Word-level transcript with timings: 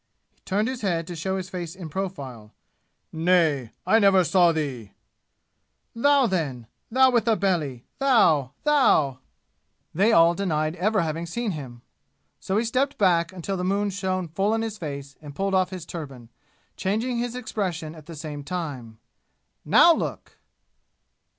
He 0.31 0.39
turned 0.45 0.67
his 0.67 0.81
head, 0.81 1.05
to 1.05 1.15
show 1.15 1.37
his 1.37 1.47
face 1.47 1.75
in 1.75 1.87
profile. 1.87 2.55
"Nay, 3.13 3.71
I 3.85 3.99
never 3.99 4.23
saw 4.23 4.51
thee!" 4.51 4.93
"Thou, 5.95 6.25
then! 6.25 6.65
Thou 6.89 7.11
with 7.11 7.25
the 7.25 7.35
belly! 7.35 7.85
Thou! 7.99 8.51
Thou!" 8.63 9.19
They 9.93 10.11
all 10.11 10.33
denied 10.33 10.75
ever 10.77 11.01
having 11.01 11.27
seen 11.27 11.51
him. 11.51 11.83
So 12.39 12.57
he 12.57 12.65
stepped 12.65 12.97
back 12.97 13.31
until 13.31 13.57
the 13.57 13.63
moon 13.63 13.91
shone 13.91 14.27
full 14.27 14.55
in 14.55 14.63
his 14.63 14.79
face 14.79 15.17
and 15.21 15.35
pulled 15.35 15.53
off 15.53 15.69
his 15.69 15.85
turban, 15.85 16.29
changing 16.77 17.19
his 17.19 17.35
expression 17.35 17.93
at 17.93 18.07
the 18.07 18.15
same 18.15 18.43
time. 18.43 18.97
"Now 19.63 19.93
look!" 19.93 20.39